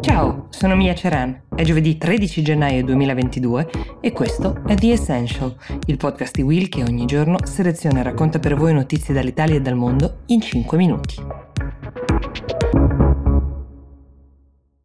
Ciao, 0.00 0.46
sono 0.48 0.76
Mia 0.76 0.94
Ceran. 0.94 1.42
È 1.54 1.62
giovedì 1.62 1.98
13 1.98 2.42
gennaio 2.42 2.82
2022 2.84 3.70
e 4.00 4.12
questo 4.12 4.62
è 4.66 4.74
The 4.74 4.92
Essential, 4.92 5.54
il 5.86 5.98
podcast 5.98 6.34
di 6.36 6.42
Will 6.42 6.68
che 6.68 6.82
ogni 6.82 7.04
giorno 7.04 7.36
seleziona 7.44 8.00
e 8.00 8.04
racconta 8.04 8.38
per 8.38 8.56
voi 8.56 8.72
notizie 8.72 9.12
dall'Italia 9.12 9.56
e 9.56 9.60
dal 9.60 9.76
mondo 9.76 10.20
in 10.26 10.40
5 10.40 10.78
minuti. 10.78 11.16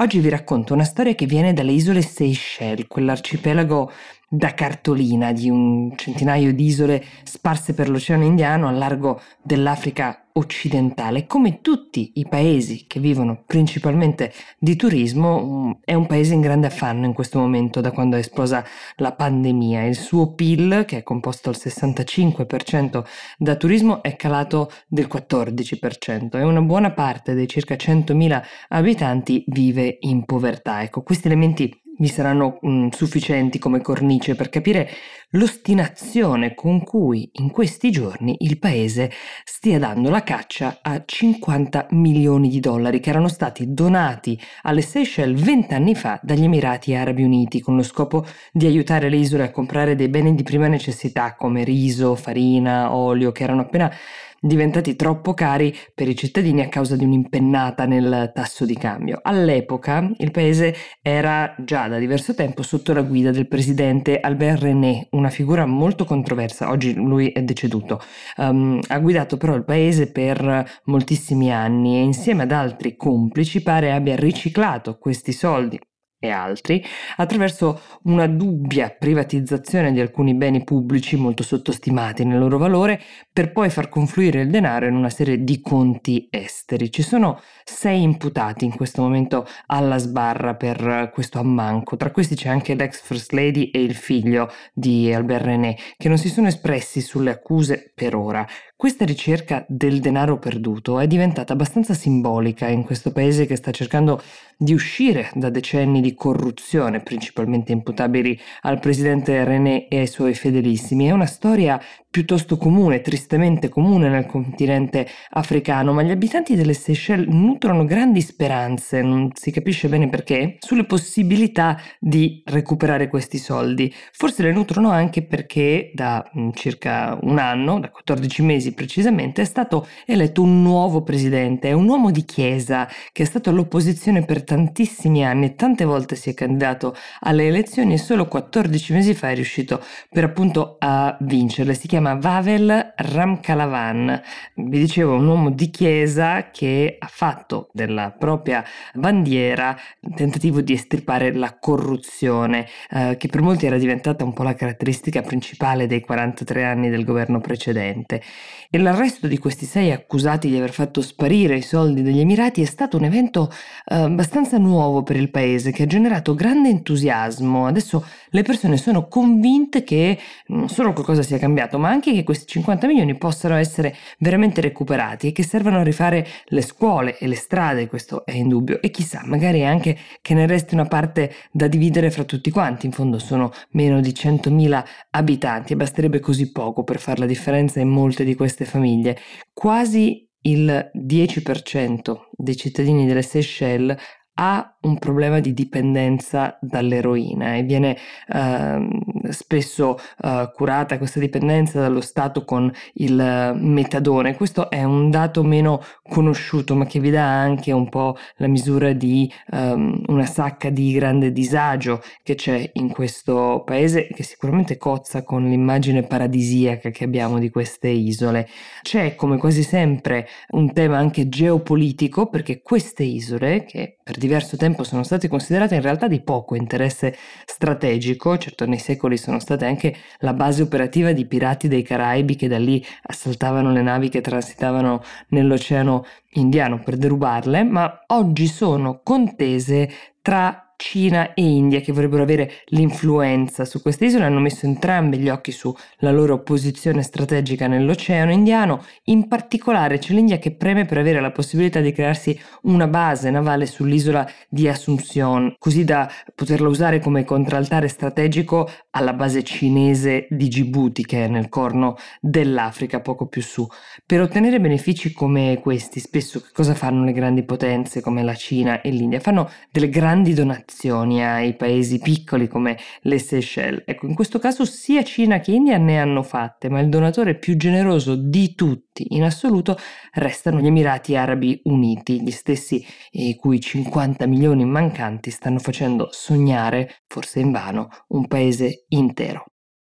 Oggi 0.00 0.20
vi 0.20 0.28
racconto 0.28 0.74
una 0.74 0.84
storia 0.84 1.14
che 1.14 1.26
viene 1.26 1.54
dalle 1.54 1.72
isole 1.72 2.02
Seychelles, 2.02 2.86
quell'arcipelago 2.86 3.90
da 4.28 4.52
cartolina 4.52 5.32
di 5.32 5.48
un 5.48 5.96
centinaio 5.96 6.52
di 6.52 6.66
isole 6.66 7.02
sparse 7.22 7.72
per 7.72 7.88
l'Oceano 7.88 8.24
Indiano 8.24 8.68
a 8.68 8.72
largo 8.72 9.20
dell'Africa 9.42 10.26
occidentale. 10.32 11.26
Come 11.26 11.60
tutti 11.62 12.12
i 12.16 12.26
paesi 12.28 12.84
che 12.86 13.00
vivono 13.00 13.42
principalmente 13.46 14.32
di 14.58 14.76
turismo, 14.76 15.40
mm, 15.40 15.70
è 15.84 15.94
un 15.94 16.06
paese 16.06 16.34
in 16.34 16.40
grande 16.40 16.66
affanno 16.66 17.06
in 17.06 17.14
questo 17.14 17.38
momento 17.38 17.80
da 17.80 17.90
quando 17.90 18.16
è 18.16 18.20
esplosa 18.20 18.62
la 18.96 19.12
pandemia. 19.12 19.84
Il 19.84 19.96
suo 19.96 20.34
PIL, 20.34 20.84
che 20.86 20.98
è 20.98 21.02
composto 21.02 21.48
al 21.48 21.56
65% 21.56 23.04
da 23.38 23.56
turismo, 23.56 24.02
è 24.02 24.14
calato 24.14 24.70
del 24.86 25.08
14% 25.08 26.38
e 26.38 26.42
una 26.42 26.62
buona 26.62 26.92
parte 26.92 27.34
dei 27.34 27.48
circa 27.48 27.74
100.000 27.74 28.42
abitanti 28.68 29.42
vive 29.48 29.96
in 30.00 30.24
povertà. 30.24 30.82
Ecco, 30.82 31.02
questi 31.02 31.26
elementi 31.26 31.86
vi 31.98 32.08
saranno 32.08 32.58
mh, 32.60 32.70
mm, 32.70 32.88
sufficienti 32.88 33.58
come 33.58 33.80
cornice 33.80 34.34
per 34.34 34.48
capire 34.48 34.88
l'ostinazione 35.32 36.54
con 36.54 36.82
cui 36.82 37.28
in 37.34 37.50
questi 37.50 37.90
giorni 37.90 38.36
il 38.40 38.58
paese 38.58 39.10
stia 39.44 39.78
dando 39.78 40.08
la 40.08 40.22
caccia 40.22 40.78
a 40.80 41.02
50 41.04 41.88
milioni 41.90 42.48
di 42.48 42.60
dollari 42.60 42.98
che 42.98 43.10
erano 43.10 43.28
stati 43.28 43.72
donati 43.74 44.40
alle 44.62 44.80
Seychelles 44.80 45.42
20 45.42 45.74
anni 45.74 45.94
fa 45.94 46.18
dagli 46.22 46.44
Emirati 46.44 46.94
Arabi 46.94 47.24
Uniti 47.24 47.60
con 47.60 47.76
lo 47.76 47.82
scopo 47.82 48.24
di 48.52 48.64
aiutare 48.64 49.10
le 49.10 49.16
isole 49.16 49.44
a 49.44 49.50
comprare 49.50 49.94
dei 49.94 50.08
beni 50.08 50.34
di 50.34 50.42
prima 50.42 50.66
necessità 50.66 51.34
come 51.34 51.62
riso, 51.62 52.14
farina, 52.14 52.94
olio 52.94 53.30
che 53.32 53.42
erano 53.42 53.62
appena 53.62 53.92
diventati 54.40 54.96
troppo 54.96 55.34
cari 55.34 55.74
per 55.94 56.08
i 56.08 56.16
cittadini 56.16 56.60
a 56.60 56.68
causa 56.68 56.96
di 56.96 57.04
un'impennata 57.04 57.86
nel 57.86 58.30
tasso 58.34 58.64
di 58.64 58.76
cambio. 58.76 59.20
All'epoca 59.22 60.10
il 60.18 60.30
paese 60.30 60.74
era 61.02 61.54
già 61.58 61.88
da 61.88 61.98
diverso 61.98 62.34
tempo 62.34 62.62
sotto 62.62 62.92
la 62.92 63.02
guida 63.02 63.30
del 63.30 63.48
presidente 63.48 64.20
Albert 64.20 64.62
René, 64.62 65.08
una 65.10 65.30
figura 65.30 65.66
molto 65.66 66.04
controversa, 66.04 66.70
oggi 66.70 66.94
lui 66.94 67.30
è 67.30 67.42
deceduto. 67.42 68.00
Um, 68.36 68.80
ha 68.88 68.98
guidato 68.98 69.36
però 69.36 69.54
il 69.54 69.64
paese 69.64 70.10
per 70.10 70.80
moltissimi 70.84 71.52
anni 71.52 71.96
e 71.96 72.02
insieme 72.02 72.42
ad 72.42 72.52
altri 72.52 72.96
complici 72.96 73.62
pare 73.62 73.92
abbia 73.92 74.16
riciclato 74.16 74.98
questi 74.98 75.32
soldi 75.32 75.78
e 76.20 76.30
altri 76.30 76.82
attraverso 77.16 77.80
una 78.04 78.26
dubbia 78.26 78.90
privatizzazione 78.90 79.92
di 79.92 80.00
alcuni 80.00 80.34
beni 80.34 80.64
pubblici 80.64 81.16
molto 81.16 81.44
sottostimati 81.44 82.24
nel 82.24 82.38
loro 82.38 82.58
valore 82.58 83.00
per 83.38 83.52
poi 83.52 83.70
far 83.70 83.88
confluire 83.88 84.40
il 84.40 84.50
denaro 84.50 84.88
in 84.88 84.96
una 84.96 85.10
serie 85.10 85.44
di 85.44 85.60
conti 85.60 86.26
esteri. 86.28 86.90
Ci 86.90 87.02
sono 87.02 87.40
sei 87.62 88.02
imputati 88.02 88.64
in 88.64 88.74
questo 88.74 89.00
momento 89.00 89.46
alla 89.66 89.98
sbarra 89.98 90.56
per 90.56 91.12
questo 91.14 91.38
ammanco, 91.38 91.96
tra 91.96 92.10
questi 92.10 92.34
c'è 92.34 92.48
anche 92.48 92.74
l'ex 92.74 93.00
First 93.00 93.30
Lady 93.30 93.70
e 93.70 93.80
il 93.80 93.94
figlio 93.94 94.50
di 94.72 95.14
Albert 95.14 95.44
René 95.44 95.76
che 95.96 96.08
non 96.08 96.18
si 96.18 96.30
sono 96.30 96.48
espressi 96.48 97.00
sulle 97.00 97.30
accuse 97.30 97.92
per 97.94 98.16
ora. 98.16 98.44
Questa 98.74 99.04
ricerca 99.04 99.64
del 99.68 99.98
denaro 99.98 100.38
perduto 100.38 101.00
è 101.00 101.08
diventata 101.08 101.52
abbastanza 101.52 101.94
simbolica 101.94 102.68
in 102.68 102.84
questo 102.84 103.10
paese 103.10 103.44
che 103.44 103.56
sta 103.56 103.72
cercando 103.72 104.22
di 104.56 104.72
uscire 104.72 105.30
da 105.34 105.50
decenni 105.50 106.00
di 106.00 106.14
corruzione, 106.14 107.00
principalmente 107.00 107.72
imputabili 107.72 108.38
al 108.62 108.78
presidente 108.78 109.42
René 109.42 109.88
e 109.88 109.98
ai 109.98 110.06
suoi 110.06 110.34
fedelissimi. 110.34 111.06
È 111.06 111.10
una 111.10 111.26
storia 111.26 111.80
piuttosto 112.08 112.56
comune, 112.56 113.00
tristemente 113.28 113.68
comune 113.68 114.08
nel 114.08 114.24
continente 114.24 115.06
africano, 115.30 115.92
ma 115.92 116.02
gli 116.02 116.10
abitanti 116.10 116.56
delle 116.56 116.72
Seychelles 116.72 117.28
nutrono 117.28 117.84
grandi 117.84 118.22
speranze, 118.22 119.02
non 119.02 119.30
si 119.34 119.50
capisce 119.50 119.88
bene 119.88 120.08
perché, 120.08 120.56
sulle 120.60 120.84
possibilità 120.84 121.78
di 122.00 122.42
recuperare 122.46 123.08
questi 123.08 123.36
soldi. 123.36 123.94
Forse 124.12 124.42
le 124.42 124.52
nutrono 124.52 124.88
anche 124.90 125.22
perché 125.22 125.90
da 125.92 126.24
mm, 126.36 126.50
circa 126.54 127.18
un 127.20 127.38
anno, 127.38 127.78
da 127.78 127.90
14 127.90 128.42
mesi 128.42 128.72
precisamente, 128.72 129.42
è 129.42 129.44
stato 129.44 129.86
eletto 130.06 130.40
un 130.40 130.62
nuovo 130.62 131.02
presidente, 131.02 131.68
è 131.68 131.72
un 131.72 131.86
uomo 131.86 132.10
di 132.10 132.24
chiesa 132.24 132.88
che 133.12 133.24
è 133.24 133.26
stato 133.26 133.50
all'opposizione 133.50 134.24
per 134.24 134.42
tantissimi 134.42 135.24
anni 135.24 135.46
e 135.46 135.54
tante 135.54 135.84
volte 135.84 136.16
si 136.16 136.30
è 136.30 136.34
candidato 136.34 136.96
alle 137.20 137.46
elezioni 137.46 137.92
e 137.92 137.98
solo 137.98 138.26
14 138.26 138.94
mesi 138.94 139.12
fa 139.12 139.30
è 139.30 139.34
riuscito 139.34 139.82
per 140.08 140.24
appunto 140.24 140.76
a 140.78 141.14
vincerle. 141.20 141.74
Si 141.74 141.86
chiama 141.86 142.14
Vavel 142.14 142.94
Ramkalavan. 143.18 144.22
Vi 144.54 144.78
dicevo, 144.78 145.14
un 145.14 145.26
uomo 145.26 145.50
di 145.50 145.70
chiesa 145.70 146.50
che 146.50 146.96
ha 146.98 147.08
fatto 147.08 147.68
della 147.72 148.14
propria 148.16 148.64
bandiera 148.94 149.76
il 150.00 150.14
tentativo 150.14 150.60
di 150.60 150.72
estirpare 150.72 151.34
la 151.34 151.58
corruzione, 151.58 152.66
eh, 152.90 153.16
che 153.18 153.28
per 153.28 153.42
molti 153.42 153.66
era 153.66 153.76
diventata 153.76 154.22
un 154.22 154.32
po' 154.32 154.44
la 154.44 154.54
caratteristica 154.54 155.22
principale 155.22 155.86
dei 155.88 156.00
43 156.00 156.64
anni 156.64 156.90
del 156.90 157.04
governo 157.04 157.40
precedente. 157.40 158.22
E 158.70 158.78
l'arresto 158.78 159.26
di 159.26 159.38
questi 159.38 159.64
sei 159.64 159.92
accusati 159.92 160.48
di 160.48 160.56
aver 160.56 160.72
fatto 160.72 161.00
sparire 161.00 161.56
i 161.56 161.62
soldi 161.62 162.02
degli 162.02 162.20
Emirati 162.20 162.60
è 162.60 162.66
stato 162.66 162.98
un 162.98 163.04
evento 163.04 163.50
eh, 163.86 163.96
abbastanza 163.96 164.58
nuovo 164.58 165.02
per 165.02 165.16
il 165.16 165.30
paese 165.30 165.72
che 165.72 165.84
ha 165.84 165.86
generato 165.86 166.34
grande 166.34 166.68
entusiasmo. 166.68 167.66
Adesso 167.66 168.04
le 168.30 168.42
persone 168.42 168.76
sono 168.76 169.08
convinte 169.08 169.82
che 169.82 170.18
non 170.48 170.68
solo 170.68 170.92
qualcosa 170.92 171.22
sia 171.22 171.38
cambiato, 171.38 171.78
ma 171.78 171.88
anche 171.88 172.12
che 172.12 172.24
questi 172.24 172.46
50 172.46 172.86
milioni 172.86 172.97
possano 173.16 173.56
essere 173.56 173.94
veramente 174.18 174.60
recuperati 174.60 175.28
e 175.28 175.32
che 175.32 175.42
servano 175.42 175.78
a 175.78 175.82
rifare 175.82 176.26
le 176.46 176.62
scuole 176.62 177.18
e 177.18 177.26
le 177.26 177.34
strade, 177.34 177.86
questo 177.86 178.24
è 178.24 178.32
indubbio. 178.32 178.80
E 178.80 178.90
chissà, 178.90 179.22
magari 179.24 179.64
anche 179.64 179.96
che 180.20 180.34
ne 180.34 180.46
resti 180.46 180.74
una 180.74 180.86
parte 180.86 181.32
da 181.50 181.66
dividere 181.66 182.10
fra 182.10 182.24
tutti 182.24 182.50
quanti, 182.50 182.86
in 182.86 182.92
fondo 182.92 183.18
sono 183.18 183.52
meno 183.70 184.00
di 184.00 184.10
100.000 184.10 184.84
abitanti 185.10 185.72
e 185.72 185.76
basterebbe 185.76 186.20
così 186.20 186.52
poco 186.52 186.84
per 186.84 186.98
fare 186.98 187.20
la 187.20 187.26
differenza 187.26 187.80
in 187.80 187.88
molte 187.88 188.24
di 188.24 188.34
queste 188.34 188.64
famiglie. 188.64 189.18
Quasi 189.52 190.26
il 190.42 190.90
10% 190.94 192.16
dei 192.32 192.56
cittadini 192.56 193.06
delle 193.06 193.22
Seychelles 193.22 193.98
ha 194.40 194.72
un 194.80 194.98
problema 194.98 195.40
di 195.40 195.52
dipendenza 195.52 196.56
dall'eroina 196.60 197.56
e 197.56 197.64
viene 197.64 197.96
eh, 198.32 198.88
spesso 199.30 199.98
eh, 200.22 200.50
curata 200.54 200.96
questa 200.98 201.18
dipendenza 201.18 201.80
dallo 201.80 202.00
Stato 202.00 202.44
con 202.44 202.72
il 202.94 203.56
metadone. 203.56 204.36
Questo 204.36 204.70
è 204.70 204.84
un 204.84 205.10
dato 205.10 205.42
meno 205.42 205.82
conosciuto 206.08 206.76
ma 206.76 206.86
che 206.86 207.00
vi 207.00 207.10
dà 207.10 207.24
anche 207.24 207.72
un 207.72 207.88
po' 207.88 208.16
la 208.36 208.46
misura 208.46 208.92
di 208.92 209.30
um, 209.50 210.00
una 210.06 210.26
sacca 210.26 210.70
di 210.70 210.92
grande 210.92 211.32
disagio 211.32 212.00
che 212.22 212.36
c'è 212.36 212.70
in 212.74 212.90
questo 212.90 213.62
paese 213.64 214.06
che 214.06 214.22
sicuramente 214.22 214.76
cozza 214.76 215.24
con 215.24 215.44
l'immagine 215.44 216.02
paradisiaca 216.02 216.90
che 216.90 217.04
abbiamo 217.04 217.38
di 217.38 217.50
queste 217.50 217.88
isole. 217.88 218.48
C'è 218.82 219.16
come 219.16 219.36
quasi 219.38 219.62
sempre 219.64 220.28
un 220.50 220.72
tema 220.72 220.98
anche 220.98 221.28
geopolitico 221.28 222.28
perché 222.28 222.62
queste 222.62 223.02
isole 223.02 223.64
che 223.64 223.98
per 224.02 224.16
diverso 224.28 224.58
tempo 224.58 224.84
sono 224.84 225.02
state 225.02 225.26
considerate 225.26 225.74
in 225.74 225.80
realtà 225.80 226.06
di 226.06 226.20
poco 226.20 226.54
interesse 226.54 227.16
strategico, 227.46 228.36
certo 228.36 228.66
nei 228.66 228.78
secoli 228.78 229.16
sono 229.16 229.40
state 229.40 229.64
anche 229.64 229.96
la 230.18 230.34
base 230.34 230.62
operativa 230.62 231.12
di 231.12 231.24
pirati 231.24 231.66
dei 231.66 231.82
Caraibi 231.82 232.36
che 232.36 232.46
da 232.46 232.58
lì 232.58 232.84
assaltavano 233.04 233.72
le 233.72 233.82
navi 233.82 234.10
che 234.10 234.20
transitavano 234.20 235.02
nell'Oceano 235.28 236.04
Indiano 236.32 236.82
per 236.82 236.98
derubarle, 236.98 237.64
ma 237.64 238.04
oggi 238.08 238.46
sono 238.46 239.00
contese 239.02 239.90
tra 240.20 240.67
Cina 240.80 241.34
e 241.34 241.42
India 241.42 241.80
che 241.80 241.90
vorrebbero 241.90 242.22
avere 242.22 242.52
l'influenza 242.66 243.64
su 243.64 243.82
queste 243.82 244.04
isole 244.04 244.26
hanno 244.26 244.38
messo 244.38 244.64
entrambi 244.64 245.18
gli 245.18 245.28
occhi 245.28 245.50
sulla 245.50 246.12
loro 246.12 246.40
posizione 246.44 247.02
strategica 247.02 247.66
nell'Oceano 247.66 248.30
Indiano, 248.30 248.84
in 249.06 249.26
particolare 249.26 249.98
c'è 249.98 250.14
l'India 250.14 250.38
che 250.38 250.52
preme 250.54 250.84
per 250.84 250.98
avere 250.98 251.20
la 251.20 251.32
possibilità 251.32 251.80
di 251.80 251.90
crearsi 251.90 252.38
una 252.62 252.86
base 252.86 253.28
navale 253.28 253.66
sull'isola 253.66 254.24
di 254.48 254.68
Asunción, 254.68 255.56
così 255.58 255.82
da 255.82 256.08
poterla 256.32 256.68
usare 256.68 257.00
come 257.00 257.24
contraltare 257.24 257.88
strategico 257.88 258.70
alla 258.90 259.14
base 259.14 259.42
cinese 259.42 260.28
di 260.30 260.46
Djibouti 260.46 261.04
che 261.04 261.24
è 261.24 261.28
nel 261.28 261.48
corno 261.48 261.96
dell'Africa 262.20 263.00
poco 263.00 263.26
più 263.26 263.42
su. 263.42 263.66
Per 264.06 264.20
ottenere 264.20 264.60
benefici 264.60 265.12
come 265.12 265.58
questi, 265.60 265.98
spesso 265.98 266.40
cosa 266.52 266.74
fanno 266.74 267.02
le 267.02 267.12
grandi 267.12 267.42
potenze 267.42 268.00
come 268.00 268.22
la 268.22 268.36
Cina 268.36 268.80
e 268.80 268.90
l'India? 268.90 269.18
Fanno 269.18 269.50
delle 269.72 269.88
grandi 269.88 270.34
donazioni 270.34 270.66
donazioni 270.68 271.24
ai 271.24 271.56
paesi 271.56 271.98
piccoli 271.98 272.46
come 272.46 272.76
le 273.02 273.18
Seychelles. 273.18 273.82
Ecco, 273.86 274.06
in 274.06 274.14
questo 274.14 274.38
caso 274.38 274.66
sia 274.66 275.02
Cina 275.02 275.40
che 275.40 275.52
India 275.52 275.78
ne 275.78 275.98
hanno 275.98 276.22
fatte, 276.22 276.68
ma 276.68 276.80
il 276.80 276.90
donatore 276.90 277.38
più 277.38 277.56
generoso 277.56 278.14
di 278.14 278.54
tutti 278.54 279.14
in 279.14 279.24
assoluto 279.24 279.76
restano 280.12 280.60
gli 280.60 280.66
Emirati 280.66 281.16
Arabi 281.16 281.60
Uniti, 281.64 282.22
gli 282.22 282.30
stessi 282.30 282.84
i 283.12 283.34
cui 283.36 283.60
50 283.60 284.26
milioni 284.26 284.64
mancanti 284.64 285.30
stanno 285.30 285.58
facendo 285.58 286.08
sognare, 286.12 287.02
forse 287.06 287.40
invano, 287.40 287.88
un 288.08 288.26
paese 288.26 288.84
intero. 288.88 289.46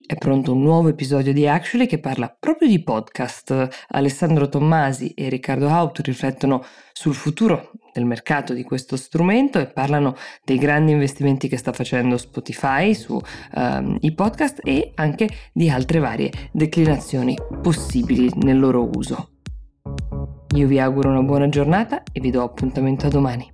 È 0.04 0.16
pronto 0.16 0.52
un 0.52 0.62
nuovo 0.62 0.88
episodio 0.88 1.32
di 1.32 1.46
Actually 1.46 1.87
che 1.87 1.99
parla 1.99 2.34
proprio 2.38 2.69
di 2.69 2.82
podcast. 2.82 3.69
Alessandro 3.88 4.49
Tommasi 4.49 5.14
e 5.14 5.28
Riccardo 5.28 5.69
Haut 5.69 6.00
riflettono 6.00 6.64
sul 6.93 7.14
futuro 7.14 7.70
del 7.93 8.04
mercato 8.04 8.52
di 8.52 8.64
questo 8.64 8.96
strumento 8.96 9.58
e 9.58 9.66
parlano 9.66 10.16
dei 10.44 10.58
grandi 10.58 10.93
investimenti 10.93 11.46
che 11.46 11.56
sta 11.56 11.72
facendo 11.72 12.16
Spotify 12.16 12.94
sui 12.94 13.20
um, 13.54 13.99
podcast 14.14 14.60
e 14.64 14.93
anche 14.96 15.28
di 15.52 15.70
altre 15.70 16.00
varie 16.00 16.31
declinazioni 16.50 17.37
possibili 17.62 18.28
nel 18.37 18.58
loro 18.58 18.90
uso. 18.93 19.31
Io 20.56 20.66
vi 20.66 20.81
auguro 20.81 21.10
una 21.10 21.22
buona 21.22 21.49
giornata 21.49 22.02
e 22.12 22.20
vi 22.20 22.31
do 22.31 22.43
appuntamento 22.43 23.06
a 23.06 23.10
domani. 23.10 23.51